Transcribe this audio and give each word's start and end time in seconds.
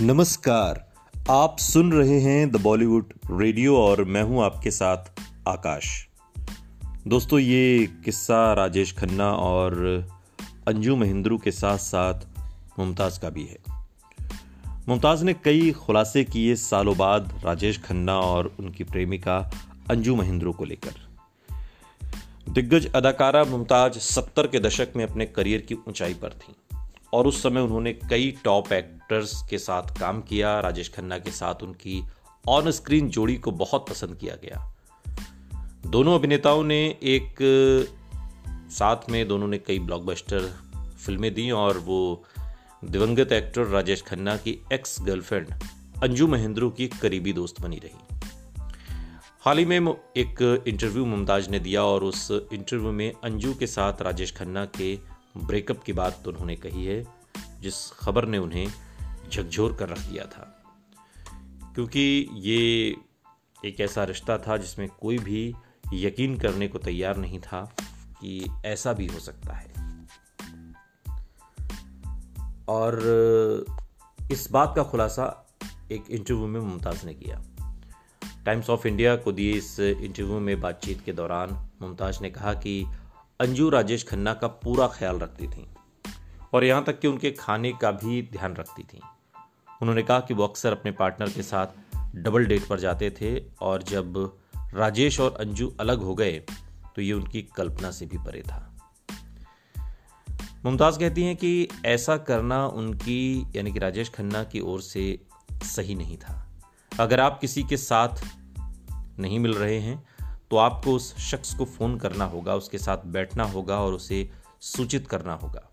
नमस्कार, 0.00 0.92
आप 1.30 1.58
सुन 1.58 1.92
रहे 1.92 2.20
हैं 2.20 2.50
द 2.50 2.56
बॉलीवुड 2.56 3.12
रेडियो 3.30 3.76
और 3.76 4.04
मैं 4.04 4.22
हूँ 4.22 4.44
आपके 4.44 4.70
साथ 4.70 4.96
आकाश। 5.48 6.08
दोस्तों, 7.06 7.38
ये 7.38 7.88
किस्सा 8.04 8.52
राजेश 8.52 8.92
खन्ना 8.92 9.32
और 9.32 9.74
अंजू 10.68 10.96
महेंद्रू 10.96 11.38
के 11.38 11.50
साथ 11.50 11.78
साथ 11.78 12.14
मुमताज़ 12.78 13.20
का 13.20 13.30
भी 13.30 13.44
है। 13.44 13.58
मुमताज़ 14.88 15.24
ने 15.24 15.34
कई 15.34 15.72
खुलासे 15.72 16.24
किए 16.24 16.56
सालों 16.56 16.96
बाद 16.96 17.40
राजेश 17.44 17.82
खन्ना 17.82 18.20
और 18.20 18.56
उनकी 18.60 18.84
प्रेमिका 18.84 19.50
अंजू 19.90 20.16
महेंद्रू 20.16 20.52
को 20.52 20.64
लेकर। 20.64 20.94
दिग्गज 22.48 22.92
अदाकारा 22.92 23.44
मुमताज़ 23.44 23.98
सत्तर 23.98 24.46
के 24.46 24.60
दशक 24.60 24.88
में 24.96 25.04
अपने 25.04 25.26
करियर 25.26 25.60
की 25.60 25.74
ऊंचाई 25.74 26.14
पर 26.14 26.30
थी। 26.30 26.54
और 27.12 27.26
उस 27.26 27.42
समय 27.42 27.60
उन्होंने 27.60 27.92
कई 27.92 28.34
टॉप 28.44 28.72
एक्टर्स 28.72 29.42
के 29.50 29.58
साथ 29.58 29.82
काम 30.00 30.20
किया, 30.20 30.60
राजेश 30.60 30.88
खन्ना 30.88 31.18
के 31.18 31.30
साथ 31.30 31.54
उनकी 31.62 32.04
ऑन 32.48 32.70
स्क्रीन 32.70 33.08
जोड़ी 33.08 33.36
को 33.36 33.50
बहुत 33.50 33.86
पसंद 33.90 34.16
किया 34.16 34.34
गया। 34.34 34.74
दोनों 35.86 36.14
अभिनेताओं 36.14 36.64
ने 36.64 36.98
एक, 37.02 37.36
साथ 38.70 39.10
में 39.10 39.28
दोनों 39.28 39.48
ने 39.48 39.58
कई 39.58 39.78
ब्लॉकबस्टर 39.78 40.40
फ़िल्में 41.06 41.34
दी 41.34 41.50
और 41.50 41.78
वो 41.78 42.24
दिवंगत 42.84 43.32
एक्टर 43.32 43.66
राजेश 43.66 44.02
खन्ना 44.02 44.36
की 44.36 44.64
एक्स 44.72 44.96
गर्लफ्रेंड 45.02 45.54
अंजू 46.02 46.26
महेंद्रू 46.26 46.70
की 46.70 46.88
करीबी 46.88 47.32
दोस्त 47.32 47.60
बनी 47.60 47.76
रही। 47.76 48.18
हाल 49.40 49.58
ही 49.58 49.64
में 49.64 49.80
एक 50.16 50.64
इंटरव्यू 50.68 51.04
मुमताज़ 51.04 51.50
ने 51.50 51.58
दिया 51.58 51.82
और 51.82 52.04
उस 52.04 52.30
इंटरव्यू 52.52 52.92
में 52.92 53.12
अंजू 53.24 53.54
के 53.54 53.66
साथ 53.66 54.02
राजेश 54.02 54.32
खन्ना 54.32 54.64
के 54.64 55.17
ब्रेकअप 55.38 55.82
की 55.82 55.92
बात 55.92 56.22
तो 56.24 56.30
उन्होंने 56.30 56.56
कही 56.56 56.86
है, 56.86 57.06
जिस 57.60 57.90
खबर 57.90 58.24
ने 58.24 58.38
उन्हें 58.38 58.68
झकझोर 59.30 59.76
कर 59.76 59.88
रख 59.88 59.98
दिया 59.98 60.24
था। 60.24 60.54
क्योंकि 61.74 62.28
ये 62.32 62.96
एक 63.64 63.80
ऐसा 63.80 64.04
रिश्ता 64.04 64.38
था 64.38 64.56
जिसमें 64.56 64.88
कोई 64.88 65.18
भी 65.18 65.54
यकीन 65.92 66.38
करने 66.38 66.68
को 66.68 66.78
तैयार 66.78 67.16
नहीं 67.16 67.40
था 67.40 67.76
कि 68.20 68.46
ऐसा 68.64 68.92
भी 68.92 69.06
हो 69.06 69.20
सकता 69.20 69.52
है। 69.52 69.74
और 72.68 73.00
इस 74.30 74.48
बात 74.50 74.72
का 74.76 74.82
खुलासा 74.82 75.46
एक 75.92 76.04
इंटरव्यू 76.10 76.46
में 76.46 76.60
मुमताज़ 76.60 77.06
ने 77.06 77.14
किया। 77.14 77.44
टाइम्स 78.44 78.70
ऑफ़ 78.70 78.88
इंडिया 78.88 79.16
को 79.16 79.32
दिए 79.32 79.52
इस 79.52 79.80
इंटरव्यू 79.80 80.40
में 80.40 80.60
बातचीत 80.60 81.04
के 81.04 81.12
दौरान 81.12 81.68
मुमताज़ 81.82 82.18
ने 82.22 82.30
कहा 82.30 82.54
कि 82.54 82.86
अंजू 83.40 83.68
राजेश 83.70 84.04
खन्ना 84.04 84.32
का 84.34 84.46
पूरा 84.62 84.86
ख्याल 84.88 85.18
रखती 85.18 85.46
थी 85.48 85.64
और 86.54 86.64
यहाँ 86.64 86.84
तक 86.84 86.98
कि 87.00 87.08
उनके 87.08 87.30
खाने 87.30 87.72
का 87.72 87.90
भी 87.90 88.22
ध्यान 88.32 88.54
रखती 88.54 88.82
थी। 88.82 89.00
उन्होंने 89.82 90.02
कहा 90.02 90.20
कि 90.20 90.34
वो 90.34 90.46
अक्सर 90.46 90.72
अपने 90.72 90.92
पार्टनर 90.92 91.30
के 91.30 91.42
साथ 91.42 91.66
डबल 92.16 92.46
डेट 92.46 92.66
पर 92.68 92.80
जाते 92.80 93.10
थे 93.10 93.30
और 93.60 93.82
जब 93.82 94.18
राजेश 94.74 95.20
और 95.20 95.36
अंजू 95.40 95.72
अलग 95.80 96.02
हो 96.02 96.14
गए 96.14 96.32
तो 96.96 97.02
ये 97.02 97.12
उनकी 97.12 97.42
कल्पना 97.56 97.90
से 97.90 98.06
भी 98.06 98.18
परे 98.18 98.42
था। 98.42 98.64
मुमताज़ 100.64 100.98
कहती 100.98 101.22
हैं 101.22 101.36
कि 101.36 101.68
ऐसा 101.86 102.16
करना 102.16 102.66
उनकी, 102.66 103.52
यानी 103.56 103.72
कि 103.72 103.78
राजेश 103.78 104.10
खन्ना 104.10 104.44
की 104.44 104.60
ओर 104.60 104.80
से 104.82 105.20
सही 105.64 105.94
नहीं 105.94 106.16
था। 106.18 106.44
अगर 106.92 107.20
आप 107.20 107.38
किसी 107.40 107.62
के 107.62 107.76
साथ 107.76 108.24
नहीं 109.18 109.38
मिल 109.38 109.54
रहे 109.54 109.78
हैं 109.78 110.02
तो 110.50 110.56
आपको 110.56 110.92
उस 110.92 111.16
शख्स 111.16 111.54
को 111.54 111.64
फ़ोन 111.64 111.98
करना 111.98 112.24
होगा, 112.24 112.54
उसके 112.54 112.78
साथ 112.78 113.06
बैठना 113.06 113.44
होगा 113.44 113.78
और 113.78 113.92
उसे 113.92 114.30
सूचित 114.60 115.08
करना 115.08 115.34
होगा। 115.34 115.70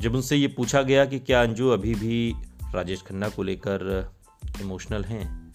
जब 0.00 0.14
उनसे 0.14 0.36
ये 0.36 0.48
पूछा 0.48 0.82
गया 0.82 1.04
कि 1.04 1.18
क्या 1.18 1.42
अंजू 1.42 1.68
अभी 1.68 1.94
भी 1.94 2.34
राजेश 2.74 3.02
खन्ना 3.02 3.28
को 3.28 3.42
लेकर 3.42 4.12
इमोशनल 4.60 5.04
हैं, 5.04 5.52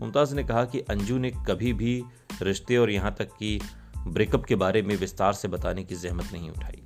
मुमताज़ 0.00 0.34
ने 0.34 0.44
कहा 0.44 0.64
कि 0.64 0.80
अंजू 0.80 1.18
ने 1.18 1.30
कभी 1.30 1.72
भी 1.72 2.02
रिश्ते 2.42 2.76
और 2.76 2.90
यहाँ 2.90 3.14
तक 3.18 3.28
कि 3.38 3.60
ब्रेकअप 4.06 4.44
के 4.44 4.54
बारे 4.54 4.82
में 4.82 4.96
विस्तार 4.96 5.32
से 5.32 5.48
बताने 5.48 5.84
की 5.84 5.94
जहमत 5.94 6.32
नहीं 6.32 6.50
उठाई। 6.50 6.82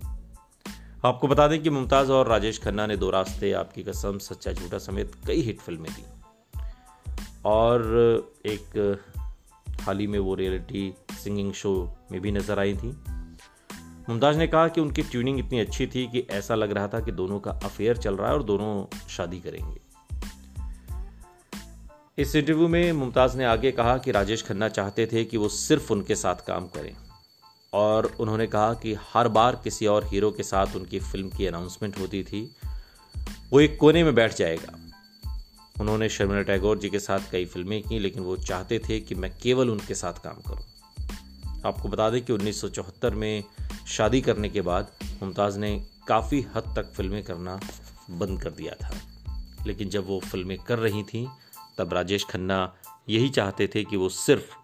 आपको 1.05 1.29
बता 1.29 1.49
दें 1.49 1.63
कि 1.63 1.71
मुमताज़ 1.71 2.13
और 2.13 2.29
राजेश 2.29 2.59
खन्ना 2.59 2.87
ने 2.87 2.97
दो 2.97 3.11
रास्ते 3.11 3.53
आपकी 3.53 3.83
कसम, 3.83 4.19
सच्चा 4.19 4.53
झूठा 4.53 4.79
समेत 4.79 5.13
कई 5.27 5.41
हिट 5.41 5.61
फ़िल्में 5.61 5.93
दी। 5.93 6.05
और 7.45 7.83
एक 8.47 9.01
हाल 9.85 9.99
ही 9.99 10.07
में 10.07 10.19
वो 10.19 10.35
रियलिटी 10.35 10.95
सिंगिंग 11.13 11.53
शो 11.53 11.73
में 12.13 12.21
भी 12.21 12.33
नज़र 12.33 12.59
आई 12.59 12.75
थी। 12.75 12.89
मुमताज़ 14.09 14.39
ने 14.39 14.47
कहा 14.47 14.69
कि 14.69 14.81
उनकी 14.81 15.03
ट्यूनिंग 15.03 15.39
इतनी 15.39 15.61
अच्छी 15.61 15.87
थी 15.87 16.07
कि 16.07 16.27
ऐसा 16.31 16.55
लग 16.55 16.73
रहा 16.73 16.89
था 16.89 17.01
कि 17.01 17.13
दोनों 17.13 17.41
का 17.41 17.51
अफेयर 17.65 17.97
चल 17.97 18.17
रहा 18.17 18.29
है 18.29 18.35
और 18.35 18.43
दोनों 18.43 18.99
शादी 19.09 19.41
करेंगे। 19.41 19.81
इस 22.19 22.37
इंटरव्यू 22.37 22.69
में 22.69 22.93
मुमताज़ 22.93 23.37
ने 23.39 23.45
आगे 23.45 23.73
कहा 23.73 23.97
कि 23.99 24.11
राजेश 24.11 24.43
खन्ना 24.43 24.69
चाहते 24.69 25.07
थे 25.07 25.25
कि 25.25 25.37
वो 25.37 25.49
सिर्फ़ 25.49 25.93
उनके 25.93 26.15
साथ 26.15 26.47
काम 26.47 26.67
करें 26.67 26.95
और 27.73 28.13
उन्होंने 28.21 28.47
कहा 28.47 28.75
कि 28.75 28.95
हर 29.15 29.29
बार 29.29 29.61
किसी 29.65 29.87
और 29.87 30.05
हीरो 30.05 30.31
के 30.31 30.43
साथ 30.43 30.77
उनकी 30.77 31.01
फ़िल्म 31.01 31.29
की 31.29 31.47
अनाउंसमेंट 31.47 31.99
होती 31.99 32.23
थी, 32.25 32.51
वो 33.51 33.61
एक 33.61 33.77
कोने 33.81 34.05
में 34.05 34.15
बैठ 34.15 34.37
जाएगा। 34.37 34.84
उन्होंने 35.81 36.09
शर्मिला 36.09 36.43
टैगोर 36.43 36.79
जी 36.79 36.91
के 36.91 36.99
साथ 36.99 37.21
कई 37.33 37.45
फ़िल्में 37.45 37.83
की, 37.83 37.99
लेकिन 37.99 38.23
वो 38.23 38.37
चाहते 38.37 38.79
थे 38.79 39.01
कि 39.01 39.15
मैं 39.15 39.39
केवल 39.43 39.71
उनके 39.71 39.95
साथ 39.95 40.13
काम 40.13 40.35
करूँ। 40.35 40.65
आपको 41.67 41.89
बता 41.89 42.11
दें 42.11 42.25
कि 42.25 42.33
1974 42.33 43.15
में 43.15 43.45
शादी 43.89 44.21
करने 44.21 44.49
के 44.49 44.61
बाद 44.61 44.91
मुमताज़ 45.23 45.59
ने 45.59 45.87
काफ़ी 46.09 46.41
हद 46.41 46.73
तक 46.77 46.93
फ़िल्में 46.93 47.23
करना 47.23 47.61
बंद 48.11 48.43
कर 48.43 48.51
दिया 48.51 48.75
था। 48.75 48.97
लेकिन 49.67 49.89
जब 49.89 50.07
वो 50.07 50.21
फ़िल्में 50.21 50.59
कर 50.59 50.79
रही 50.79 51.03
थी, 51.03 51.29
तब 51.79 51.93
राजेश 51.93 52.25
खन्ना 52.25 52.75
यही 53.09 53.29
चाहते 53.29 53.67
थे 53.67 53.85
कि 53.85 53.97
वो 53.97 54.09
सिर्फ़ 54.09 54.55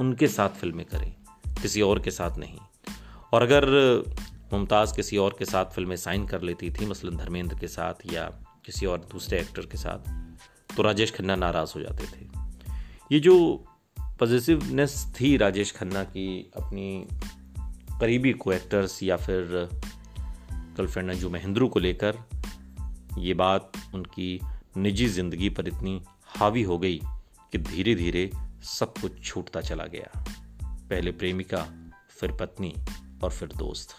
उनके 0.00 0.28
साथ 0.28 0.48
फ़िल्में 0.48 0.86
करें, 0.86 1.14
किसी 1.62 1.82
और 1.82 2.00
के 2.00 2.10
साथ 2.10 2.38
नहीं। 2.38 2.58
और 3.32 3.42
अगर 3.42 3.66
मुमताज़ 4.52 4.94
किसी 4.94 5.16
और 5.16 5.36
के 5.38 5.44
साथ 5.44 5.64
फ़िल्में 5.64 5.96
साइन 5.96 6.26
कर 6.26 6.42
लेती 6.42 6.70
थी, 6.70 6.86
मसलन 6.86 7.16
धर्मेंद्र 7.16 7.58
के 7.58 7.68
साथ 7.68 7.94
या 8.12 8.45
किसी 8.66 8.86
और 8.86 8.98
दूसरे 9.12 9.40
एक्टर 9.40 9.66
के 9.66 9.78
साथ 9.78 10.76
तो 10.76 10.82
राजेश 10.82 11.10
खन्ना 11.14 11.36
नाराज़ 11.36 11.72
हो 11.74 11.80
जाते 11.80 12.06
थे। 12.06 12.24
ये 13.12 13.20
जो 13.20 13.64
पॉजिटिवनेस 13.98 15.12
थी 15.20 15.36
राजेश 15.36 15.72
खन्ना 15.72 16.02
की 16.04 16.52
अपनी 16.56 17.06
करीबी 18.00 18.32
को 18.32 18.52
एक्टर्स 18.52 19.02
या 19.02 19.16
फिर 19.16 19.68
गर्लफ्रेंड 20.52 21.10
अंजू 21.10 21.30
महेंद्रू 21.30 21.68
को 21.68 21.80
लेकर, 21.80 22.18
ये 23.18 23.34
बात 23.34 23.72
उनकी 23.94 24.40
निजी 24.76 25.06
ज़िंदगी 25.08 25.48
पर 25.48 25.68
इतनी 25.68 26.00
हावी 26.36 26.62
हो 26.62 26.78
गई 26.78 27.00
कि 27.52 27.58
धीरे 27.58 27.94
धीरे 27.94 28.30
सब 28.62 28.94
कुछ 28.98 29.22
छूटता 29.24 29.60
चला 29.60 29.86
गया। 29.86 30.24
पहले 30.62 31.10
प्रेमिका, 31.12 31.66
फिर 32.10 32.32
पत्नी 32.32 32.74
और 33.24 33.30
फिर 33.30 33.52
दोस्त। 33.56 33.94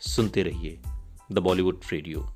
सुनते 0.00 0.42
रहिए 0.42 0.80
द 1.32 1.38
बॉलीवुड 1.38 1.80
रेडियो 1.92 2.35